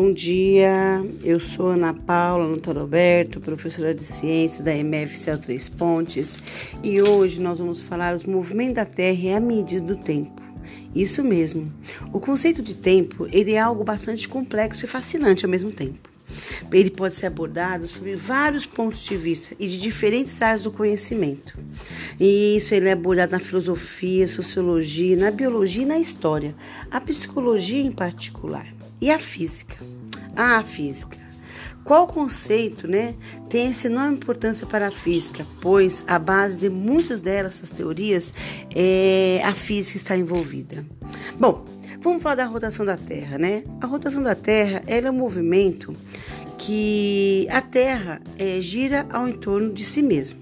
[0.00, 1.04] bom dia.
[1.22, 6.38] Eu sou Ana Paula Notoroberto, professora de ciências da MFCL Três Pontes,
[6.82, 10.40] e hoje nós vamos falar os movimentos da Terra e a medida do tempo.
[10.94, 11.70] Isso mesmo.
[12.14, 16.08] O conceito de tempo, ele é algo bastante complexo e fascinante ao mesmo tempo.
[16.72, 21.58] Ele pode ser abordado sobre vários pontos de vista e de diferentes áreas do conhecimento.
[22.18, 26.54] E isso ele é abordado na filosofia, sociologia, na biologia e na história,
[26.90, 28.80] a psicologia em particular.
[29.00, 29.78] E a física?
[30.36, 31.18] A física.
[31.84, 33.14] Qual conceito né,
[33.48, 35.46] tem essa enorme importância para a física?
[35.60, 38.32] Pois a base de muitas delas, essas teorias,
[38.74, 40.84] é a física está envolvida.
[41.38, 41.64] Bom,
[42.00, 43.64] vamos falar da rotação da Terra, né?
[43.80, 45.94] A rotação da Terra é um movimento
[46.58, 50.38] que a Terra é, gira ao entorno de si mesma,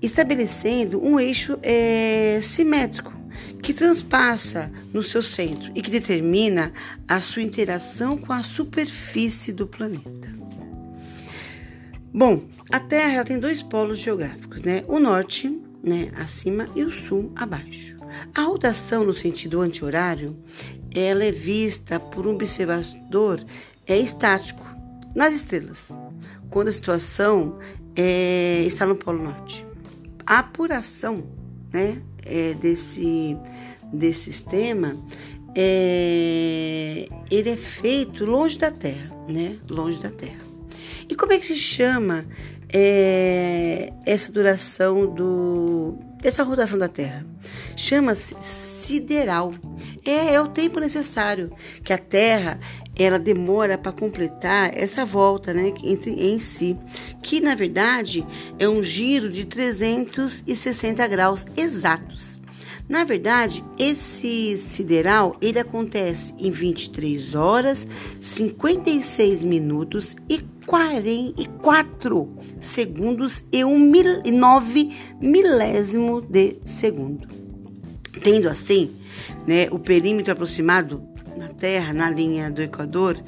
[0.00, 3.19] estabelecendo um eixo é, simétrico
[3.62, 6.72] que transpassa no seu centro e que determina
[7.06, 10.30] a sua interação com a superfície do planeta.
[12.12, 14.84] Bom, a Terra tem dois polos geográficos, né?
[14.88, 15.48] O norte,
[15.82, 17.96] né, acima e o sul abaixo.
[18.34, 20.36] A rotação no sentido anti-horário,
[20.92, 23.44] ela é vista por um observador
[23.86, 24.64] é estático
[25.14, 25.96] nas estrelas,
[26.48, 27.58] quando a situação
[27.96, 29.66] é, está no polo norte.
[30.26, 31.24] A apuração,
[31.72, 33.36] né, é, desse,
[33.92, 34.96] desse sistema,
[35.54, 39.58] é, ele é feito longe da Terra, né?
[39.68, 40.40] Longe da Terra.
[41.08, 42.24] E como é que se chama
[42.72, 47.26] é, essa duração do, dessa rotação da Terra?
[47.76, 48.34] Chama-se
[48.90, 49.54] sideral.
[50.04, 51.52] É, é o tempo necessário
[51.84, 52.58] que a Terra
[52.98, 56.76] ela demora para completar essa volta né, entre, em si,
[57.22, 58.26] que na verdade
[58.58, 62.40] é um giro de 360 graus exatos.
[62.88, 67.86] Na verdade, esse sideral ele acontece em 23 horas,
[68.20, 72.28] 56 minutos e 44
[72.58, 77.39] segundos e um mil, 9 milésimo de segundo.
[78.22, 78.96] Tendo assim,
[79.46, 81.02] né, o perímetro aproximado
[81.36, 83.22] na Terra, na linha do Equador,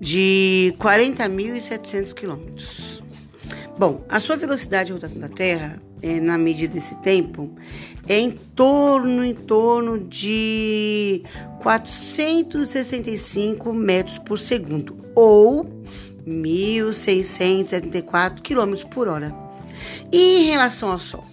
[0.00, 3.02] de 40.700 quilômetros.
[3.78, 7.50] Bom, a sua velocidade de rotação da Terra, é, na medida desse tempo,
[8.08, 11.22] é em torno, em torno de
[11.60, 15.64] 465 metros por segundo, ou
[16.26, 19.34] 1.674 quilômetros por hora.
[20.12, 21.24] E em relação ao Sol?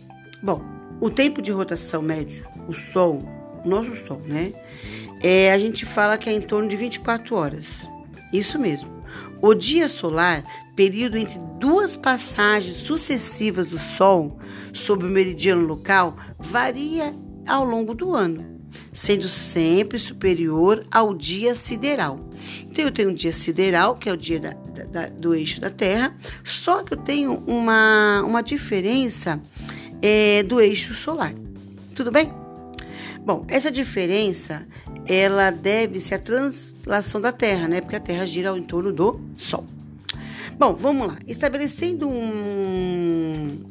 [0.41, 0.61] Bom,
[0.99, 3.21] o tempo de rotação médio, o Sol,
[3.63, 4.53] o nosso Sol, né?
[5.21, 7.87] É, a gente fala que é em torno de 24 horas.
[8.33, 8.89] Isso mesmo.
[9.41, 10.43] O dia solar,
[10.75, 14.39] período entre duas passagens sucessivas do Sol
[14.73, 17.13] sobre o meridiano local, varia
[17.47, 18.61] ao longo do ano,
[18.93, 22.19] sendo sempre superior ao dia sideral.
[22.63, 24.51] Então, eu tenho um dia sideral, que é o dia da,
[24.85, 29.41] da, do eixo da Terra, só que eu tenho uma, uma diferença
[30.01, 31.33] é, do eixo solar.
[31.93, 32.40] Tudo bem?
[33.23, 34.67] Bom, essa diferença
[35.05, 37.81] ela deve-se à translação da Terra, né?
[37.81, 39.65] Porque a Terra gira ao entorno do Sol.
[40.57, 41.17] Bom, vamos lá.
[41.27, 43.63] Estabelecendo um,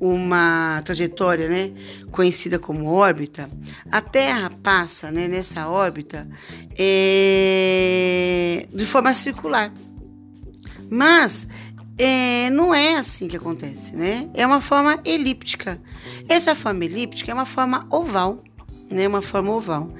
[0.00, 1.72] uma trajetória, né,
[2.10, 3.48] conhecida como órbita,
[3.90, 6.28] a Terra passa, né, nessa órbita
[6.78, 9.72] é, de forma circular.
[10.90, 11.46] Mas
[11.98, 14.30] é, não é assim que acontece, né?
[14.32, 15.80] É uma forma elíptica.
[16.28, 18.44] Essa forma elíptica é uma forma oval
[18.90, 19.90] né, uma forma oval.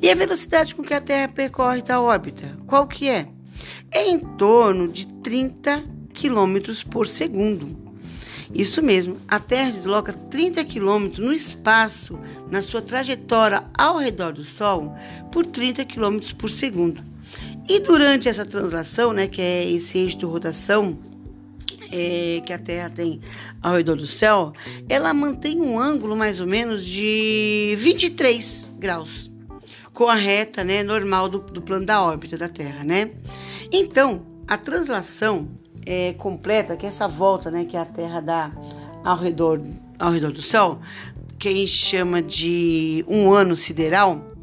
[0.00, 3.28] E a velocidade com que a Terra percorre tal órbita, qual que é?
[3.90, 7.88] É em torno de 30 km por segundo.
[8.54, 12.18] Isso mesmo, a Terra desloca 30 km no espaço
[12.50, 14.94] na sua trajetória ao redor do Sol
[15.30, 17.02] por 30 km por segundo.
[17.68, 20.98] E durante essa translação, né, que é esse eixo de rotação,
[21.90, 23.20] é, que a Terra tem
[23.62, 24.52] ao redor do céu,
[24.88, 29.30] ela mantém um ângulo mais ou menos de 23 graus,
[29.92, 33.12] com a reta né, normal do, do plano da órbita da Terra, né?
[33.72, 35.48] Então, a translação
[35.84, 38.52] é, completa, que é essa volta né, que a Terra dá
[39.04, 39.60] ao redor,
[39.98, 40.80] ao redor do Sol,
[41.38, 44.34] que a gente chama de um ano sideral,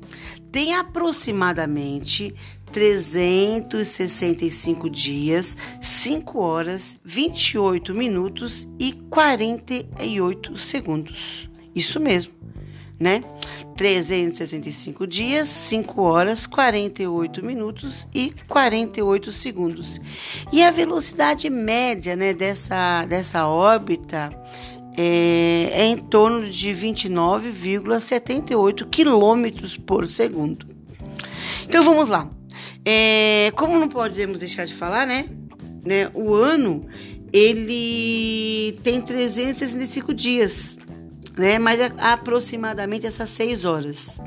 [0.52, 2.34] tem aproximadamente
[2.72, 11.50] 365 dias, 5 horas, 28 minutos e 48 segundos.
[11.76, 12.34] Isso mesmo,
[13.00, 13.22] né?
[13.76, 20.02] 365 dias, 5 horas, 48 minutos e 48 segundos.
[20.52, 24.32] E a velocidade média né, dessa, dessa órbita
[24.98, 30.66] é, é em torno de 29,78 quilômetros por segundo.
[31.68, 32.30] Então vamos lá.
[32.86, 35.28] É, como não podemos deixar de falar, né?
[35.84, 36.10] né?
[36.14, 36.86] O ano
[37.34, 40.78] ele tem 365 dias,
[41.38, 41.60] né?
[41.60, 44.20] Mas é aproximadamente essas 6 horas.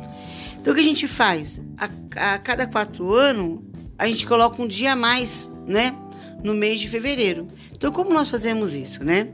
[0.60, 1.60] Então o que a gente faz?
[1.76, 3.60] A, a cada quatro anos
[3.96, 5.96] a gente coloca um dia a mais, né?
[6.44, 7.46] No mês de fevereiro.
[7.72, 9.32] Então como nós fazemos isso, né?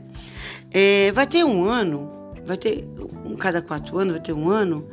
[0.71, 2.11] É, vai ter um ano,
[2.45, 2.87] vai ter
[3.25, 4.87] um cada quatro anos vai ter um ano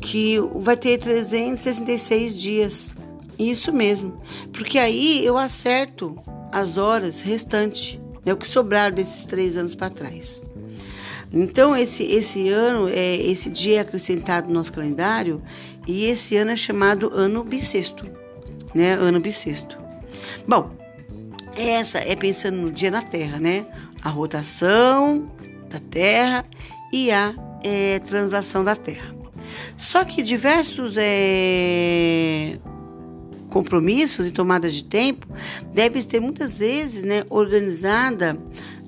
[0.00, 2.94] que vai ter 366 dias.
[3.38, 4.20] Isso mesmo,
[4.52, 6.16] porque aí eu acerto
[6.52, 10.42] as horas restantes, né, o que sobraram desses três anos para trás.
[11.32, 15.42] Então esse esse ano é esse dia é acrescentado no nosso calendário
[15.86, 18.06] e esse ano é chamado ano bissexto,
[18.72, 18.92] né?
[18.92, 19.76] Ano bissexto.
[20.46, 20.70] Bom,
[21.56, 23.66] essa é pensando no dia na Terra, né?
[24.00, 25.28] A rotação
[25.68, 26.44] da Terra
[26.92, 27.34] e a
[27.64, 29.12] é, translação da Terra.
[29.76, 32.58] Só que diversos é,
[33.54, 35.28] compromissos e tomadas de tempo
[35.72, 38.36] devem ter muitas vezes né, organizada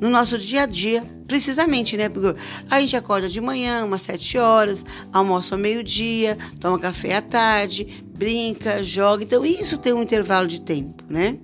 [0.00, 2.08] no nosso dia a dia, precisamente, né?
[2.08, 2.36] Porque
[2.68, 8.04] a gente acorda de manhã, umas sete horas, almoça ao meio-dia, toma café à tarde,
[8.12, 9.22] brinca, joga.
[9.22, 11.38] Então, isso tem um intervalo de tempo, né?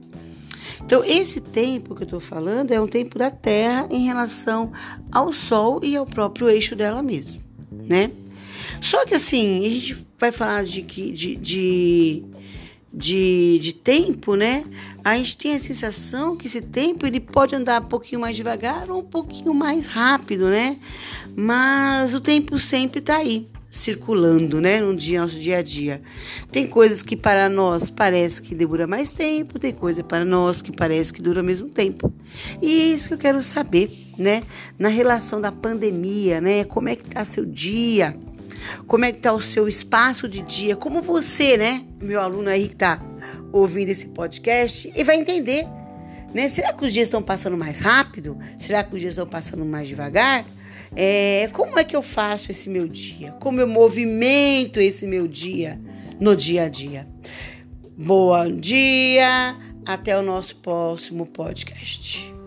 [0.84, 4.72] Então, esse tempo que eu estou falando é um tempo da Terra em relação
[5.12, 7.40] ao Sol e ao próprio eixo dela mesmo,
[7.70, 8.10] né?
[8.80, 12.24] Só que assim, a gente vai falar de, de, de,
[12.92, 14.64] de, de tempo, né?
[15.02, 18.90] A gente tem a sensação que esse tempo ele pode andar um pouquinho mais devagar
[18.90, 20.78] ou um pouquinho mais rápido, né?
[21.34, 26.02] Mas o tempo sempre está aí circulando, né, no dia, nosso dia a dia.
[26.50, 30.70] Tem coisas que para nós parece que demora mais tempo, tem coisa para nós que
[30.70, 32.12] parece que dura o mesmo tempo.
[32.60, 34.42] E é isso que eu quero saber, né,
[34.78, 38.14] na relação da pandemia, né, como é que tá seu dia?
[38.86, 40.76] Como é que tá o seu espaço de dia?
[40.76, 43.00] Como você, né, meu aluno aí que tá
[43.52, 45.66] ouvindo esse podcast e vai entender,
[46.34, 46.48] né?
[46.48, 48.38] Será que os dias estão passando mais rápido?
[48.58, 50.44] Será que os dias estão passando mais devagar?
[50.94, 53.32] É, como é que eu faço esse meu dia?
[53.32, 55.80] Como eu movimento esse meu dia
[56.20, 57.08] no dia a dia?
[57.96, 59.56] Bom dia,
[59.86, 62.41] até o nosso próximo podcast.